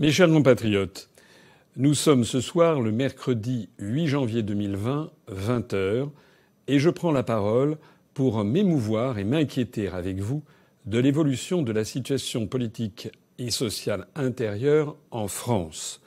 [0.00, 1.10] Mes chers compatriotes,
[1.76, 6.10] nous sommes ce soir le mercredi 8 janvier 2020, 20 heures,
[6.68, 7.76] et je prends la parole
[8.14, 10.42] pour m'émouvoir et m'inquiéter avec vous
[10.86, 16.00] de l'évolution de la situation politique et sociale intérieure en France.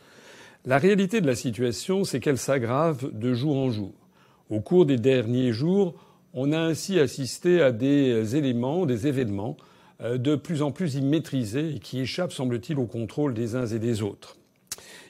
[0.65, 3.93] La réalité de la situation, c'est qu'elle s'aggrave de jour en jour.
[4.49, 5.93] Au cours des derniers jours,
[6.33, 9.55] on a ainsi assisté à des éléments, des événements
[10.03, 14.01] de plus en plus immaîtrisés et qui échappent, semble-t-il, au contrôle des uns et des
[14.01, 14.35] autres.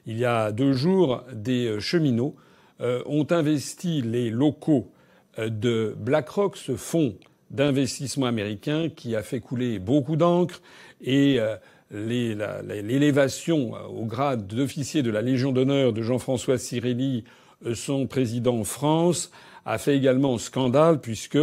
[0.05, 2.35] Il y a deux jours, des cheminots
[2.81, 4.91] euh, ont investi les locaux
[5.39, 7.15] euh, de BlackRock, ce fonds
[7.51, 10.61] d'investissement américain qui a fait couler beaucoup d'encre
[11.01, 11.39] et
[11.91, 17.25] l'élévation au grade d'officier de la Légion d'honneur de Jean-François Cirelli,
[17.75, 19.29] son président en France,
[19.65, 21.37] a fait également scandale puisque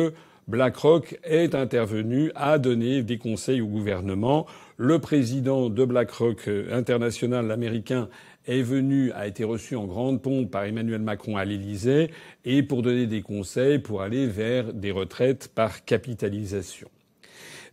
[0.50, 4.46] BlackRock est intervenu, a donné des conseils au gouvernement.
[4.76, 8.08] Le président de BlackRock euh, International américain
[8.48, 12.10] est venu, a été reçu en grande pompe par Emmanuel Macron à l'Élysée
[12.44, 16.88] et pour donner des conseils pour aller vers des retraites par capitalisation.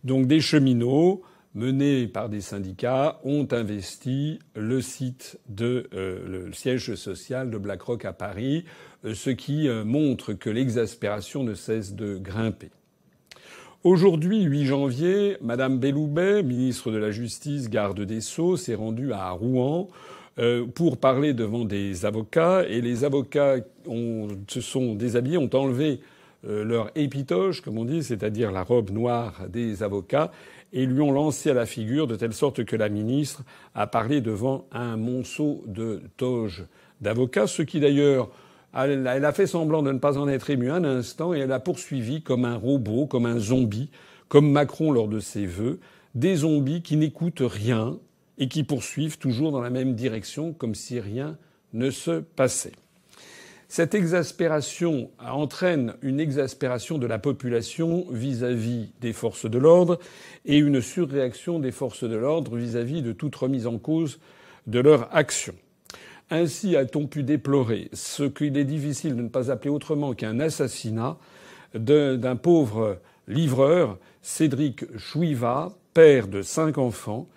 [0.04, 1.22] Donc des cheminots
[1.54, 8.04] menés par des syndicats ont investi le site de euh, le siège social de BlackRock
[8.04, 8.64] à Paris
[9.04, 12.70] euh, ce qui euh, montre que l'exaspération ne cesse de grimper.
[13.84, 19.30] Aujourd'hui, 8 janvier, Madame Belloubet, ministre de la Justice, garde des Sceaux, s'est rendue à
[19.30, 19.88] Rouen
[20.76, 23.56] pour parler devant des avocats et les avocats
[24.46, 26.00] se sont déshabillés, ont enlevé
[26.44, 30.30] leur épitoge, comme on dit, c'est-à-dire la robe noire des avocats,
[30.72, 33.42] et lui ont lancé à la figure de telle sorte que la ministre
[33.74, 36.64] a parlé devant un monceau de toges
[37.00, 38.30] d'avocats, ce qui d'ailleurs
[38.74, 41.60] elle a fait semblant de ne pas en être émue un instant et elle a
[41.60, 43.90] poursuivi comme un robot, comme un zombie,
[44.28, 45.80] comme Macron lors de ses vœux,
[46.14, 47.98] des zombies qui n'écoutent rien
[48.36, 51.36] et qui poursuivent toujours dans la même direction comme si rien
[51.72, 52.72] ne se passait.
[53.70, 59.98] Cette exaspération entraîne une exaspération de la population vis-à-vis des forces de l'ordre
[60.46, 64.20] et une surréaction des forces de l'ordre vis-à-vis de toute remise en cause
[64.66, 65.54] de leur action.
[66.30, 71.18] Ainsi a-t-on pu déplorer ce qu'il est difficile de ne pas appeler autrement qu'un assassinat
[71.74, 72.98] d'un pauvre
[73.28, 77.28] livreur, Cédric Chouiva, père de cinq enfants,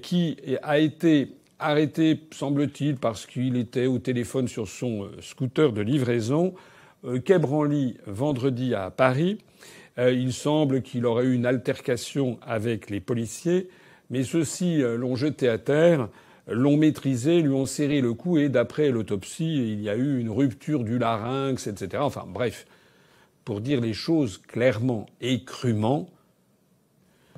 [0.00, 1.32] qui a été
[1.62, 6.54] arrêté, semble-t-il, parce qu'il était au téléphone sur son euh, scooter de livraison,
[7.04, 9.38] euh, quai Branly, vendredi à Paris.
[9.98, 13.68] Euh, il semble qu'il aurait eu une altercation avec les policiers,
[14.10, 16.08] mais ceux-ci l'ont jeté à terre
[16.48, 20.28] l'ont maîtrisé, lui ont serré le cou et d'après l'autopsie, il y a eu une
[20.28, 22.02] rupture du larynx, etc.
[22.04, 22.66] Enfin bref,
[23.44, 26.10] pour dire les choses clairement et crûment,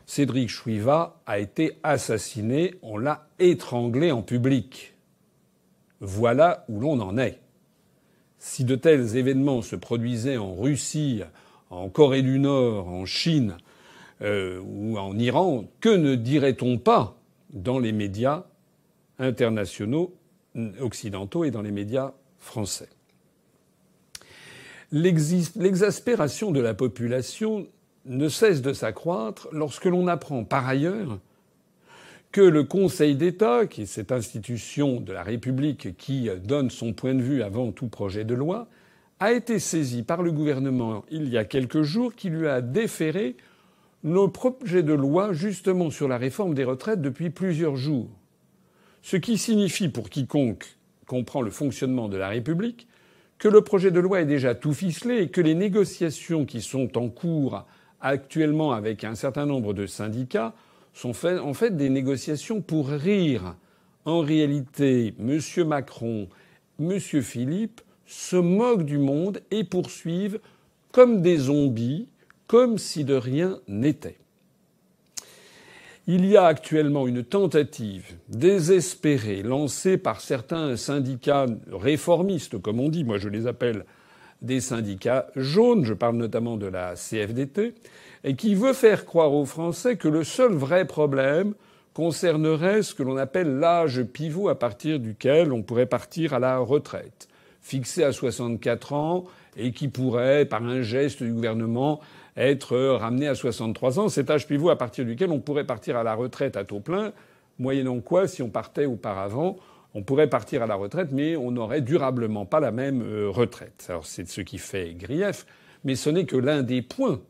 [0.06, 4.94] Cédric Chouiva a été assassiné, on l'a étranglé en public.
[6.00, 7.38] Voilà où l'on en est.
[8.38, 11.22] Si de tels événements se produisaient en Russie,
[11.70, 13.56] en Corée du Nord, en Chine
[14.20, 17.16] euh, ou en Iran, que ne dirait-on pas
[17.50, 18.44] dans les médias
[19.18, 20.14] internationaux
[20.80, 22.90] occidentaux et dans les médias français?
[24.92, 27.66] L'exaspération de la population
[28.06, 31.18] ne cesse de s'accroître lorsque l'on apprend par ailleurs
[32.32, 37.14] que le Conseil d'État, qui est cette institution de la République qui donne son point
[37.14, 38.66] de vue avant tout projet de loi,
[39.20, 43.36] a été saisi par le gouvernement il y a quelques jours qui lui a déféré
[44.02, 48.10] nos projets de loi justement sur la réforme des retraites depuis plusieurs jours.
[49.02, 50.76] Ce qui signifie pour quiconque
[51.06, 52.88] comprend le fonctionnement de la République
[53.38, 56.98] que le projet de loi est déjà tout ficelé et que les négociations qui sont
[56.98, 57.64] en cours
[58.04, 60.52] actuellement avec un certain nombre de syndicats
[60.92, 63.56] sont en fait des négociations pour rire.
[64.04, 65.40] En réalité, M.
[65.66, 66.28] Macron,
[66.78, 67.00] M.
[67.00, 70.38] Philippe se moquent du monde et poursuivent
[70.92, 72.08] comme des zombies,
[72.46, 74.18] comme si de rien n'était.
[76.06, 83.04] Il y a actuellement une tentative désespérée lancée par certains syndicats réformistes, comme on dit,
[83.04, 83.86] moi je les appelle
[84.44, 87.74] des syndicats jaunes, je parle notamment de la CFDT,
[88.24, 91.54] et qui veut faire croire aux Français que le seul vrai problème
[91.94, 96.58] concernerait ce que l'on appelle l'âge pivot à partir duquel on pourrait partir à la
[96.58, 97.28] retraite,
[97.62, 99.24] fixé à 64 ans
[99.56, 102.00] et qui pourrait, par un geste du gouvernement,
[102.36, 106.02] être ramené à 63 ans, cet âge pivot à partir duquel on pourrait partir à
[106.02, 107.12] la retraite à taux plein,
[107.58, 109.56] moyennant quoi, si on partait auparavant,
[109.94, 113.86] on pourrait partir à la retraite, mais on n'aurait durablement pas la même euh, retraite.
[113.88, 115.46] Alors c'est ce qui fait grief,
[115.84, 117.20] mais ce n'est que l'un des points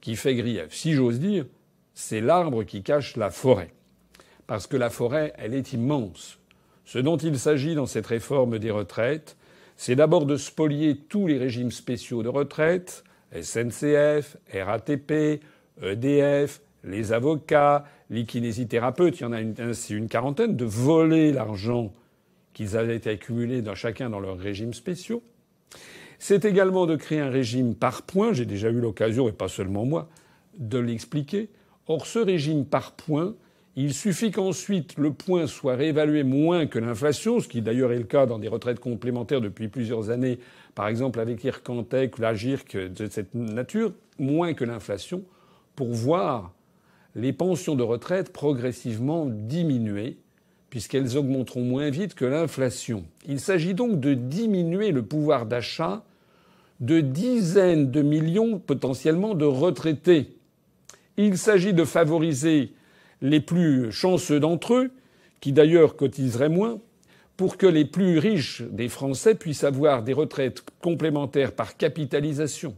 [0.00, 0.68] qui fait grief.
[0.70, 1.46] Si j'ose dire,
[1.94, 3.72] c'est l'arbre qui cache la forêt.
[4.46, 6.38] parce que la forêt, elle est immense.
[6.84, 9.36] Ce dont il s'agit dans cette réforme des retraites,
[9.76, 13.02] c'est d'abord de spolier tous les régimes spéciaux de retraite,
[13.32, 15.42] SNCF, RATP,
[15.82, 19.54] EDF, les avocats, les kinésithérapeutes, il y en a une,
[19.90, 21.92] une quarantaine, de voler l'argent
[22.52, 25.22] qu'ils avaient accumulé dans chacun dans leurs régimes spéciaux.
[26.18, 28.32] C'est également de créer un régime par points.
[28.32, 30.08] J'ai déjà eu l'occasion, et pas seulement moi,
[30.58, 31.50] de l'expliquer.
[31.88, 33.34] Or, ce régime par points,
[33.76, 38.04] il suffit qu'ensuite le point soit réévalué moins que l'inflation, ce qui d'ailleurs est le
[38.04, 40.38] cas dans des retraites complémentaires depuis plusieurs années,
[40.74, 45.22] par exemple avec l'IRCANTEC ou la GIRC de cette nature, moins que l'inflation,
[45.74, 46.54] pour voir
[47.16, 50.18] les pensions de retraite progressivement diminuer,
[50.68, 53.04] puisqu'elles augmenteront moins vite que l'inflation.
[53.26, 56.04] Il s'agit donc de diminuer le pouvoir d'achat
[56.80, 60.36] de dizaines de millions potentiellement de retraités.
[61.16, 62.74] Il s'agit de favoriser
[63.22, 64.90] les plus chanceux d'entre eux,
[65.40, 66.80] qui d'ailleurs cotiseraient moins,
[67.38, 72.74] pour que les plus riches des Français puissent avoir des retraites complémentaires par capitalisation.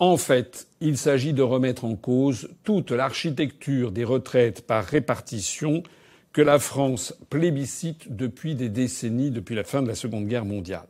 [0.00, 5.82] En fait, il s'agit de remettre en cause toute l'architecture des retraites par répartition
[6.32, 10.86] que la France plébiscite depuis des décennies, depuis la fin de la Seconde Guerre mondiale.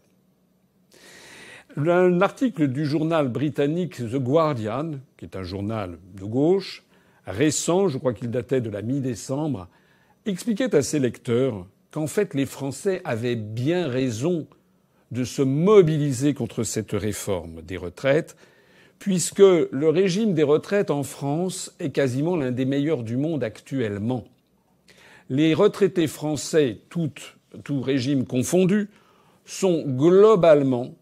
[1.77, 6.85] Un article du journal britannique The Guardian, qui est un journal de gauche,
[7.27, 9.69] récent, je crois qu'il datait de la mi-décembre,
[10.25, 14.47] expliquait à ses lecteurs qu'en fait les Français avaient bien raison
[15.11, 18.37] de se mobiliser contre cette réforme des retraites,
[19.01, 24.25] puisque le régime des retraites en France est quasiment l'un des meilleurs du monde actuellement.
[25.31, 27.11] Les retraités français, tout,
[27.81, 28.91] régime confondu,
[29.47, 30.95] sont globalement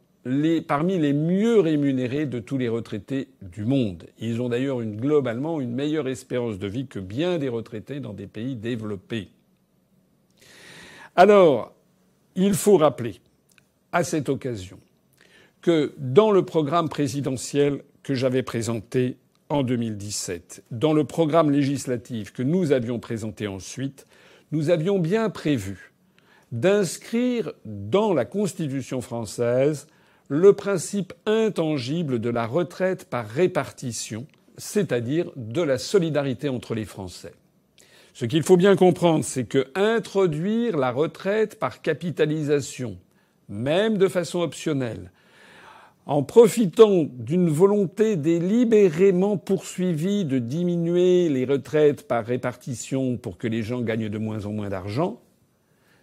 [0.68, 4.04] parmi les mieux rémunérés de tous les retraités du monde.
[4.20, 8.12] Ils ont d'ailleurs une, globalement une meilleure espérance de vie que bien des retraités dans
[8.12, 9.28] des pays développés.
[11.16, 11.74] Alors,
[12.36, 13.16] il faut rappeler
[13.90, 14.78] à cette occasion
[15.68, 19.18] que dans le programme présidentiel que j'avais présenté
[19.50, 24.06] en 2017, dans le programme législatif que nous avions présenté ensuite,
[24.50, 25.92] nous avions bien prévu
[26.52, 29.88] d'inscrire dans la Constitution française
[30.28, 34.26] le principe intangible de la retraite par répartition,
[34.56, 37.34] c'est-à-dire de la solidarité entre les Français.
[38.14, 42.96] Ce qu'il faut bien comprendre, c'est que introduire la retraite par capitalisation,
[43.50, 45.10] même de façon optionnelle,
[46.08, 53.62] en profitant d'une volonté délibérément poursuivie de diminuer les retraites par répartition pour que les
[53.62, 55.20] gens gagnent de moins en moins d'argent,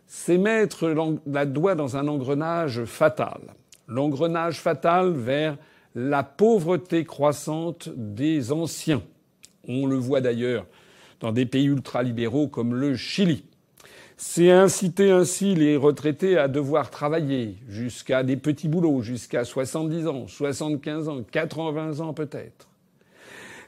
[0.08, 3.42] c'est mettre la doigt dans un engrenage fatal
[3.88, 5.58] l'engrenage fatal vers
[5.94, 9.04] la pauvreté croissante des anciens.
[9.68, 10.66] On le voit d'ailleurs
[11.20, 13.46] dans des pays ultralibéraux comme le Chili.
[14.18, 20.28] C'est inciter ainsi les retraités à devoir travailler jusqu'à des petits boulots, jusqu'à 70 ans,
[20.28, 22.68] 75 ans, 80 ans peut-être.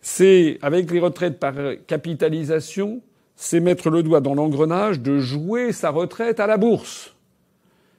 [0.01, 1.53] C'est, avec les retraites par
[1.85, 3.01] capitalisation,
[3.35, 7.13] c'est mettre le doigt dans l'engrenage de jouer sa retraite à la bourse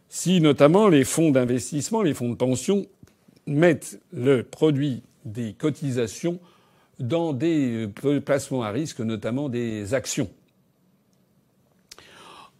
[0.08, 2.86] si notamment les fonds d'investissement, les fonds de pension
[3.46, 6.38] mettent le produit des cotisations
[6.98, 10.30] dans des euh, placements à risque, notamment des actions.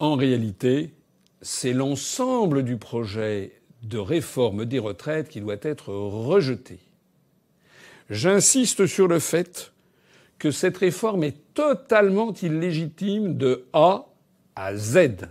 [0.01, 0.95] En réalité,
[1.43, 3.53] c'est l'ensemble du projet
[3.83, 6.79] de réforme des retraites qui doit être rejeté.
[8.11, 9.73] J'insiste sur le fait
[10.39, 14.07] que cette réforme est totalement illégitime de A
[14.55, 15.29] à Z.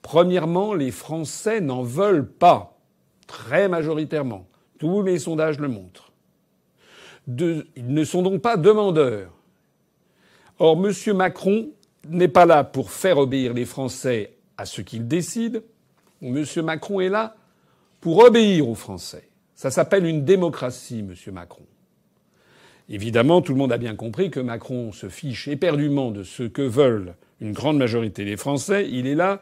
[0.00, 2.78] Premièrement, les Français n'en veulent pas,
[3.26, 4.46] très majoritairement.
[4.78, 6.12] Tous les sondages le montrent.
[7.28, 9.32] ils ne sont donc pas demandeurs.
[10.58, 11.16] Or, M.
[11.16, 11.70] Macron
[12.08, 15.62] n'est pas là pour faire obéir les Français à ce qu'il décide.
[16.22, 16.44] M.
[16.64, 17.36] Macron est là
[18.00, 19.28] pour obéir aux Français.
[19.54, 21.14] Ça s'appelle une démocratie, M.
[21.32, 21.64] Macron.
[22.88, 26.62] Évidemment, tout le monde a bien compris que Macron se fiche éperdument de ce que
[26.62, 28.88] veulent une grande majorité des Français.
[28.90, 29.40] Il est là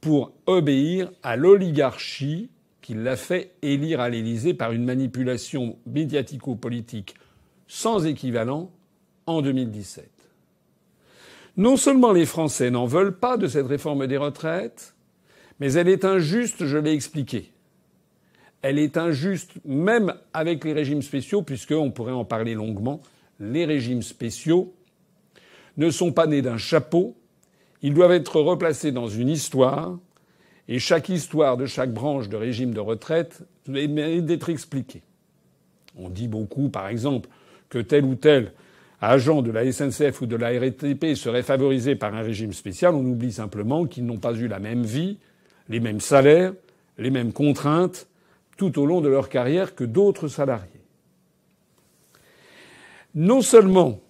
[0.00, 7.16] pour obéir à l'oligarchie qui l'a fait élire à l'Élysée par une manipulation médiatico-politique
[7.66, 8.70] sans équivalent
[9.26, 10.15] en 2017.
[11.56, 14.94] Non seulement les Français n'en veulent pas de cette réforme des retraites,
[15.58, 17.50] mais elle est injuste, je l'ai expliqué.
[18.60, 23.00] Elle est injuste même avec les régimes spéciaux, puisqu'on pourrait en parler longuement.
[23.40, 24.74] Les régimes spéciaux
[25.78, 27.16] ne sont pas nés d'un chapeau,
[27.82, 29.98] ils doivent être replacés dans une histoire,
[30.68, 35.02] et chaque histoire de chaque branche de régime de retraite mérite d'être expliquée.
[35.96, 37.28] On dit beaucoup, par exemple,
[37.68, 38.52] que tel ou tel
[39.10, 43.04] agents de la SNCF ou de la RATP seraient favorisés par un régime spécial, on
[43.04, 45.18] oublie simplement qu'ils n'ont pas eu la même vie,
[45.68, 46.52] les mêmes salaires,
[46.98, 48.08] les mêmes contraintes
[48.56, 50.70] tout au long de leur carrière que d'autres salariés.
[53.14, 54.00] Non seulement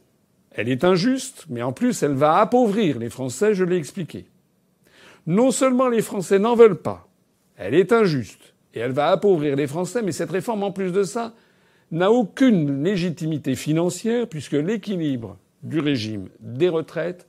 [0.53, 4.27] elle est injuste, mais en plus elle va appauvrir les Français, je l'ai expliqué.
[5.27, 7.07] Non seulement les Français n'en veulent pas,
[7.57, 11.03] elle est injuste, et elle va appauvrir les Français, mais cette réforme, en plus de
[11.03, 11.35] ça,
[11.93, 17.27] n'a aucune légitimité financière puisque l'équilibre du régime des retraites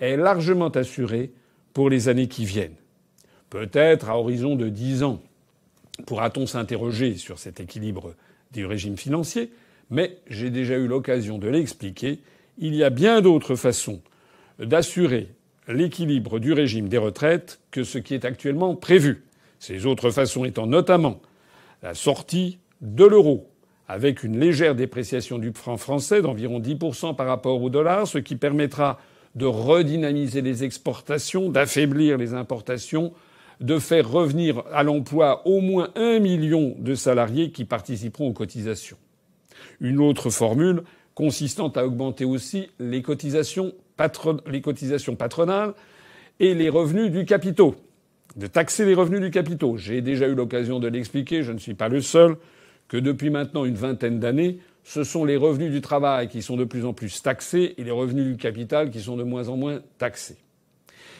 [0.00, 1.32] est largement assuré
[1.72, 2.76] pour les années qui viennent.
[3.50, 5.22] Peut-être à horizon de dix ans
[6.06, 8.14] pourra-t-on s'interroger sur cet équilibre
[8.52, 9.50] du régime financier,
[9.90, 12.20] mais j'ai déjà eu l'occasion de l'expliquer,
[12.58, 14.00] il y a bien d'autres façons
[14.58, 15.28] d'assurer
[15.68, 19.24] l'équilibre du régime des retraites que ce qui est actuellement prévu.
[19.58, 21.20] Ces autres façons étant notamment
[21.82, 23.50] la sortie de l'euro,
[23.88, 28.36] avec une légère dépréciation du franc français d'environ 10% par rapport au dollar, ce qui
[28.36, 28.98] permettra
[29.34, 33.12] de redynamiser les exportations, d'affaiblir les importations,
[33.60, 38.98] de faire revenir à l'emploi au moins un million de salariés qui participeront aux cotisations.
[39.80, 40.82] Une autre formule
[41.14, 43.72] consistant à augmenter aussi les cotisations,
[44.46, 45.74] les cotisations patronales
[46.38, 47.74] et les revenus du capitaux,
[48.36, 49.76] de taxer les revenus du capitaux.
[49.76, 52.36] J'ai déjà eu l'occasion de l'expliquer, je ne suis pas le seul,
[52.88, 56.64] que depuis maintenant une vingtaine d'années, ce sont les revenus du travail qui sont de
[56.64, 59.82] plus en plus taxés et les revenus du capital qui sont de moins en moins
[59.98, 60.38] taxés.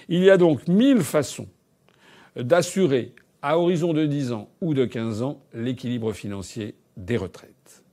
[0.08, 1.48] Il y a donc mille façons
[2.34, 7.84] d'assurer à horizon de 10 ans ou de 15 ans l'équilibre financier des retraites.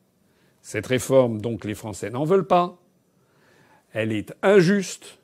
[0.61, 2.81] Cette réforme, donc, les Français n'en veulent pas.
[3.93, 5.19] Elle est injuste.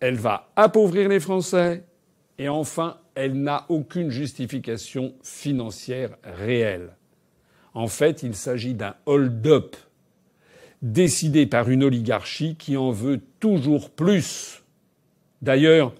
[0.00, 1.84] Elle va appauvrir les Français.
[2.38, 6.90] Et enfin, elle n'a aucune justification financière réelle.
[7.74, 9.76] En fait, il s'agit d'un hold-up
[10.82, 14.62] décidé par une oligarchie qui en veut toujours plus.
[15.40, 15.94] D'ailleurs,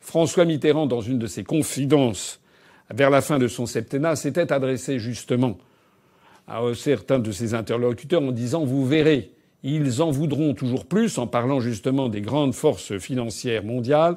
[0.00, 2.40] François Mitterrand, dans une de ses confidences
[2.90, 5.58] vers la fin de son septennat, s'était adressé justement
[6.46, 9.32] à certains de ses interlocuteurs en disant Vous verrez,
[9.62, 14.16] ils en voudront toujours plus, en parlant justement des grandes forces financières mondiales,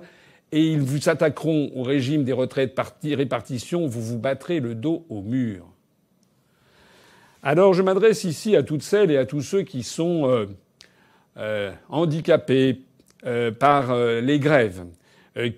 [0.52, 5.06] et ils vous s'attaqueront au régime des retraites par répartition, vous vous battrez le dos
[5.10, 5.66] au mur.
[7.44, 10.46] Alors je m'adresse ici à toutes celles et à tous ceux qui sont euh,
[11.38, 12.82] euh, handicapés
[13.26, 14.86] euh, par les grèves,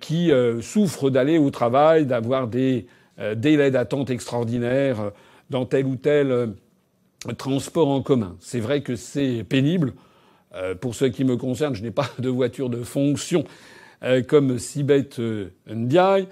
[0.01, 0.29] qui
[0.61, 2.85] souffrent d'aller au travail, d'avoir des
[3.37, 5.11] délais d'attente extraordinaires
[5.49, 6.53] dans tel ou tel
[7.37, 8.35] transport en commun.
[8.41, 9.93] C'est vrai que c'est pénible.
[10.81, 13.45] Pour ce qui me concerne, je n'ai pas de voiture de fonction
[14.27, 15.21] comme Sibeth
[15.69, 16.27] Ndiaye,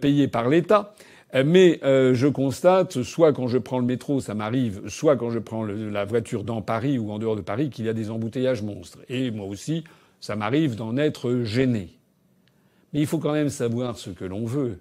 [0.00, 0.94] payée par l'État.
[1.34, 5.64] Mais je constate, soit quand je prends le métro, ça m'arrive, soit quand je prends
[5.64, 9.00] la voiture dans Paris ou en dehors de Paris, qu'il y a des embouteillages monstres.
[9.08, 9.82] Et moi aussi,
[10.20, 11.98] ça m'arrive d'en être gêné.
[12.92, 14.78] Mais il faut quand même savoir ce que l'on veut.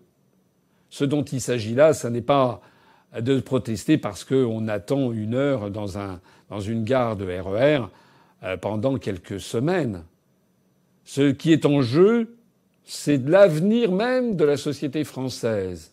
[0.90, 2.62] Ce dont il s'agit là, ce n'est pas
[3.20, 6.20] de protester parce qu'on attend une heure dans, un,
[6.50, 7.88] dans une gare de RER e
[8.44, 10.04] euh, pendant quelques semaines.
[11.06, 12.36] Ce qui est en jeu,
[12.84, 15.93] c'est l'avenir même de la société française,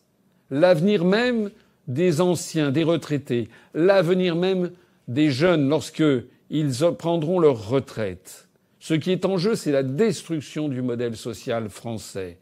[0.50, 1.50] l'avenir même
[1.88, 4.70] des anciens, des retraités, l'avenir même
[5.08, 8.48] des jeunes lorsqu'ils prendront leur retraite.
[8.78, 12.38] Ce qui est en jeu, c'est la destruction du modèle social français.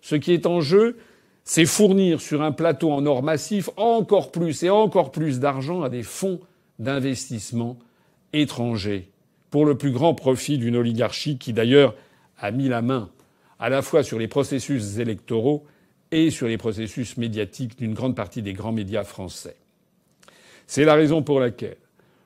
[0.00, 0.96] Ce qui est en jeu,
[1.44, 5.88] c'est fournir sur un plateau en or massif encore plus et encore plus d'argent à
[5.88, 6.40] des fonds
[6.78, 7.78] d'investissement
[8.32, 9.08] étrangers,
[9.50, 11.94] pour le plus grand profit d'une oligarchie qui d'ailleurs
[12.38, 13.10] a mis la main
[13.58, 15.64] à la fois sur les processus électoraux
[16.10, 19.56] et sur les processus médiatiques d'une grande partie des grands médias français.
[20.66, 21.76] C'est la raison pour laquelle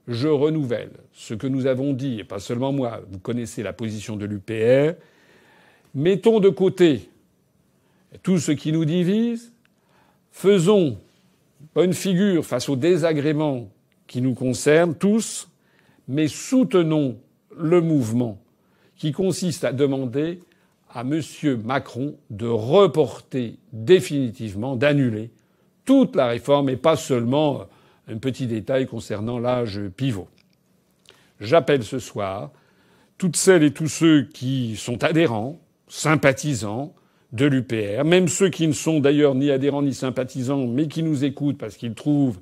[0.09, 4.17] je renouvelle ce que nous avons dit, et pas seulement moi, vous connaissez la position
[4.17, 4.95] de l'UPR,
[5.95, 7.09] mettons de côté
[8.23, 9.53] tout ce qui nous divise,
[10.33, 10.99] faisons
[11.75, 13.69] bonne figure face aux désagréments
[14.07, 15.49] qui nous concernent tous,
[16.09, 17.19] mais soutenons
[17.57, 18.39] le mouvement
[18.97, 20.41] qui consiste à demander
[20.93, 21.21] à M.
[21.65, 25.31] Macron de reporter définitivement, d'annuler
[25.85, 27.67] toute la réforme et pas seulement
[28.09, 30.29] un petit détail concernant l'âge pivot.
[31.41, 32.51] J'appelle ce soir
[33.19, 36.95] toutes celles et tous ceux qui sont adhérents, sympathisants
[37.33, 41.25] de l'UPR, même ceux qui ne sont d'ailleurs ni adhérents ni sympathisants, mais qui nous
[41.25, 42.41] écoutent parce qu'ils trouvent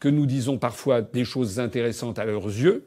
[0.00, 2.86] que nous disons parfois des choses intéressantes à leurs yeux.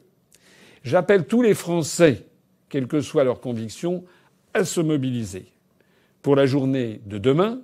[0.84, 2.26] J'appelle tous les Français,
[2.68, 4.04] quelles que soient leurs convictions,
[4.54, 5.46] à se mobiliser
[6.22, 7.60] pour la journée de demain,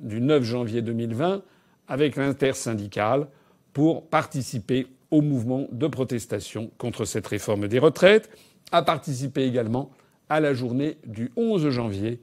[0.00, 1.42] du 9 janvier 2020,
[1.88, 3.28] avec l'intersyndicale
[3.72, 8.30] pour participer au mouvement de protestation contre cette réforme des retraites
[8.72, 9.90] a participé également
[10.28, 12.20] à la journée du 11 janvier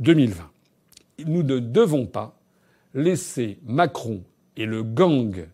[0.00, 0.50] 2020.
[1.26, 2.36] Nous ne devons pas
[2.94, 4.22] laisser Macron
[4.56, 5.46] et le gang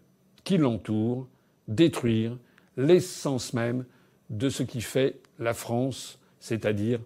[0.45, 1.29] qui l'entoure
[1.69, 2.37] détruire
[2.77, 3.85] l'essence même
[4.31, 7.01] de ce qui fait la France, c'est-à-dire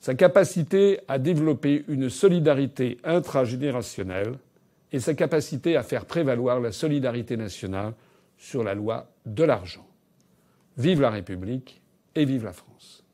[0.00, 4.38] sa capacité à développer une solidarité intragénérationnelle
[4.92, 7.94] et sa capacité à faire prévaloir la solidarité nationale
[8.36, 9.86] sur la loi de l'argent.
[10.76, 11.82] Vive la République
[12.14, 13.04] et vive la France.